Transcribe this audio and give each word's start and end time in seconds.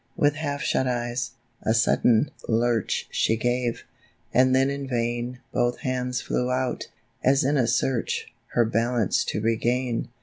With 0.17 0.33
half 0.37 0.63
shut 0.63 0.87
eyes, 0.87 1.33
a 1.61 1.75
sudden 1.75 2.31
lurch 2.47 3.07
She 3.11 3.35
gave, 3.37 3.83
and 4.33 4.55
then 4.55 4.71
in 4.71 4.87
vain 4.87 5.41
Both 5.51 5.81
hands 5.81 6.21
flew 6.21 6.49
out, 6.49 6.87
as 7.23 7.43
in 7.43 7.55
a 7.55 7.67
search, 7.67 8.33
Her 8.53 8.65
balance 8.65 9.23
to 9.25 9.39
regain. 9.41 10.09